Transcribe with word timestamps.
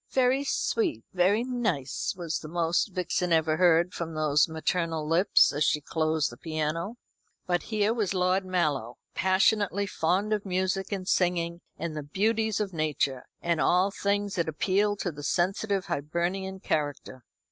"Very 0.09 0.43
sweet, 0.43 1.03
very 1.13 1.43
nice," 1.43 2.15
was 2.17 2.39
the 2.39 2.47
most 2.47 2.87
Vixen 2.91 3.31
ever 3.31 3.57
heard 3.57 3.93
from 3.93 4.15
those 4.15 4.49
maternal 4.49 5.07
lips 5.07 5.53
as 5.53 5.63
she 5.63 5.79
closed 5.79 6.31
the 6.31 6.37
piano. 6.37 6.95
But 7.45 7.61
here 7.69 7.93
was 7.93 8.15
Lord 8.15 8.43
Mallow, 8.43 8.97
passionately 9.13 9.85
fond 9.85 10.33
of 10.33 10.43
music 10.43 10.91
and 10.91 11.07
singing, 11.07 11.61
and 11.77 11.95
the 11.95 12.01
beauties 12.01 12.59
of 12.59 12.73
nature, 12.73 13.25
and 13.43 13.61
all 13.61 13.91
things 13.91 14.33
that 14.37 14.49
appeal 14.49 14.95
to 14.95 15.11
the 15.11 15.21
sensitive 15.21 15.85
Hibernian 15.85 16.61
character. 16.61 17.23